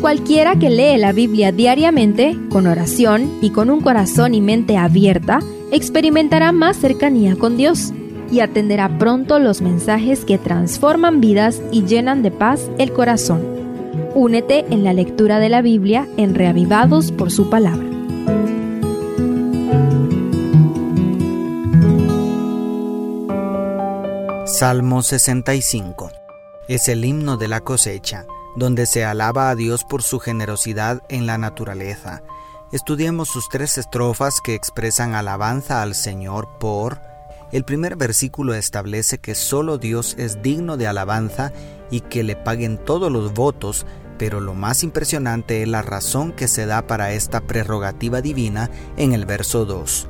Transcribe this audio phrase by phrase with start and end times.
[0.00, 5.40] Cualquiera que lee la Biblia diariamente, con oración y con un corazón y mente abierta,
[5.72, 7.92] experimentará más cercanía con Dios
[8.32, 13.44] y atenderá pronto los mensajes que transforman vidas y llenan de paz el corazón.
[14.14, 17.86] Únete en la lectura de la Biblia en Reavivados por su palabra.
[24.46, 26.10] Salmo 65
[26.68, 28.26] es el himno de la cosecha,
[28.56, 32.22] donde se alaba a Dios por su generosidad en la naturaleza.
[32.72, 37.10] Estudiemos sus tres estrofas que expresan alabanza al Señor por
[37.52, 41.52] el primer versículo establece que solo Dios es digno de alabanza
[41.90, 43.86] y que le paguen todos los votos,
[44.18, 49.12] pero lo más impresionante es la razón que se da para esta prerrogativa divina en
[49.12, 50.08] el verso 2.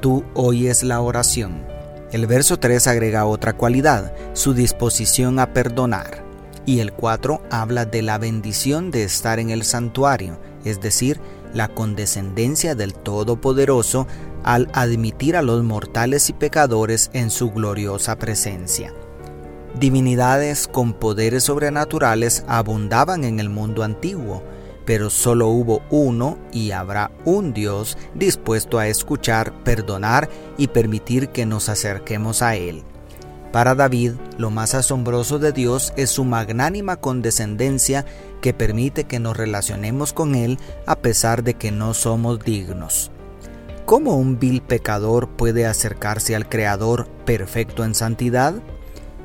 [0.00, 1.64] Tú oyes la oración.
[2.10, 6.29] El verso 3 agrega otra cualidad, su disposición a perdonar.
[6.66, 11.20] Y el 4 habla de la bendición de estar en el santuario, es decir,
[11.54, 14.06] la condescendencia del Todopoderoso
[14.44, 18.94] al admitir a los mortales y pecadores en su gloriosa presencia.
[19.78, 24.42] Divinidades con poderes sobrenaturales abundaban en el mundo antiguo,
[24.84, 31.46] pero solo hubo uno y habrá un Dios dispuesto a escuchar, perdonar y permitir que
[31.46, 32.82] nos acerquemos a Él.
[33.52, 38.04] Para David, lo más asombroso de Dios es su magnánima condescendencia
[38.40, 43.10] que permite que nos relacionemos con Él a pesar de que no somos dignos.
[43.86, 48.54] ¿Cómo un vil pecador puede acercarse al Creador perfecto en santidad?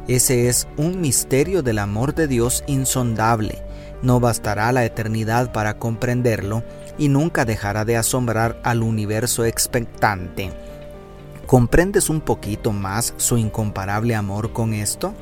[0.08, 3.62] Ese es un misterio del amor de Dios insondable.
[4.02, 6.64] No bastará la eternidad para comprenderlo
[6.98, 10.52] y nunca dejará de asombrar al universo expectante.
[11.46, 15.14] ¿Comprendes un poquito más su incomparable amor con esto?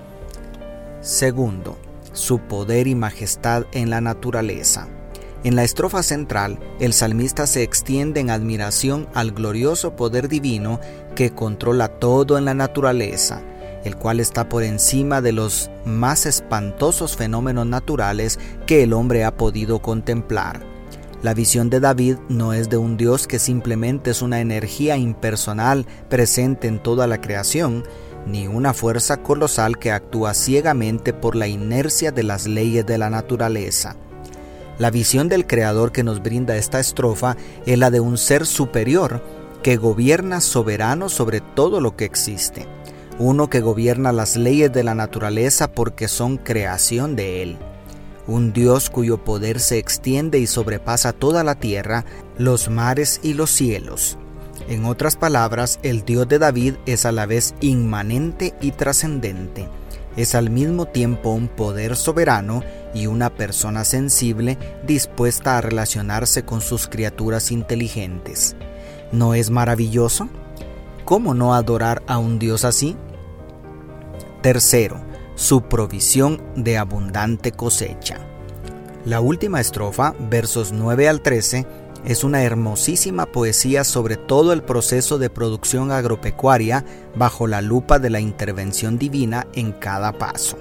[1.01, 1.77] Segundo,
[2.13, 4.87] su poder y majestad en la naturaleza.
[5.43, 10.79] En la estrofa central, el salmista se extiende en admiración al glorioso poder divino
[11.13, 13.41] que controla todo en la naturaleza,
[13.83, 19.35] el cual está por encima de los más espantosos fenómenos naturales que el hombre ha
[19.35, 20.72] podido contemplar.
[21.23, 25.85] La visión de David no es de un Dios que simplemente es una energía impersonal
[26.09, 27.85] presente en toda la creación,
[28.27, 33.09] ni una fuerza colosal que actúa ciegamente por la inercia de las leyes de la
[33.09, 33.95] naturaleza.
[34.79, 39.23] La visión del Creador que nos brinda esta estrofa es la de un ser superior
[39.63, 42.67] que gobierna soberano sobre todo lo que existe,
[43.17, 47.57] uno que gobierna las leyes de la naturaleza porque son creación de Él,
[48.27, 52.05] un Dios cuyo poder se extiende y sobrepasa toda la tierra,
[52.37, 54.17] los mares y los cielos.
[54.67, 59.67] En otras palabras, el Dios de David es a la vez inmanente y trascendente
[60.15, 62.63] es al mismo tiempo un poder soberano
[62.93, 68.55] y una persona sensible dispuesta a relacionarse con sus criaturas inteligentes.
[69.11, 70.29] ¿No es maravilloso?
[71.05, 72.95] ¿Cómo no adorar a un Dios así?
[74.41, 75.01] Tercero,
[75.35, 78.19] su provisión de abundante cosecha.
[79.05, 81.67] La última estrofa, versos 9 al 13,
[82.05, 86.83] es una hermosísima poesía sobre todo el proceso de producción agropecuaria
[87.15, 90.57] bajo la lupa de la intervención divina en cada paso.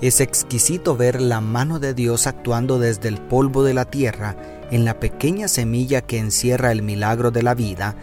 [0.00, 4.36] Es exquisito ver la mano de Dios actuando desde el polvo de la tierra
[4.70, 7.94] en la pequeña semilla que encierra el milagro de la vida,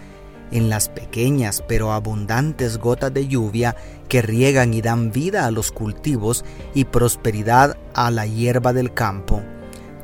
[0.51, 3.75] en las pequeñas pero abundantes gotas de lluvia
[4.07, 6.43] que riegan y dan vida a los cultivos
[6.73, 9.41] y prosperidad a la hierba del campo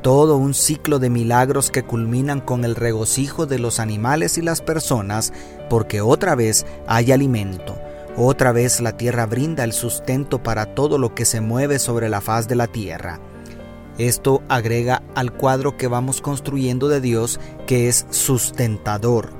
[0.06, 4.60] todo un ciclo de milagros que culminan con el regocijo de los animales y las
[4.60, 5.32] personas,
[5.68, 7.76] porque otra vez hay alimento,
[8.16, 12.20] otra vez la tierra brinda el sustento para todo lo que se mueve sobre la
[12.20, 13.18] faz de la tierra.
[13.98, 19.30] Esto agrega al cuadro que vamos construyendo de Dios, que es sustentador.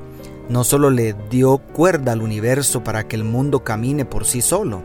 [0.49, 4.83] No solo le dio cuerda al universo para que el mundo camine por sí solo,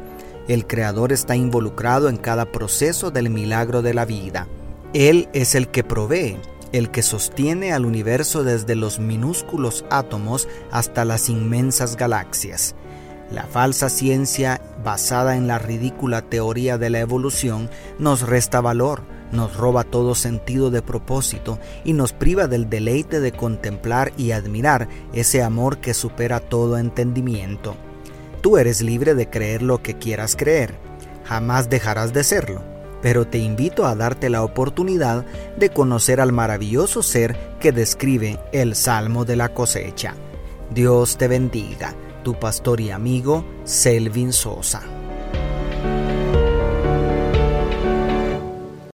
[0.47, 4.47] el Creador está involucrado en cada proceso del milagro de la vida.
[4.94, 6.37] Él es el que provee,
[6.72, 12.75] el que sostiene al universo desde los minúsculos átomos hasta las inmensas galaxias.
[13.31, 17.69] La falsa ciencia basada en la ridícula teoría de la evolución
[17.99, 23.31] nos resta valor, nos roba todo sentido de propósito y nos priva del deleite de
[23.31, 27.75] contemplar y admirar ese amor que supera todo entendimiento.
[28.41, 30.75] Tú eres libre de creer lo que quieras creer,
[31.23, 35.25] jamás dejarás de serlo pero te invito a darte la oportunidad
[35.57, 40.13] de conocer al maravilloso ser que describe el Salmo de la cosecha.
[40.73, 41.93] Dios te bendiga,
[42.23, 45.00] tu pastor y amigo Selvin Sosa.